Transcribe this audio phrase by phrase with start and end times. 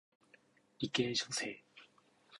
[0.79, 1.59] 理系女性